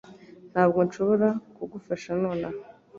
[0.51, 2.61] Ntabwo nshobora kugufasha nonaha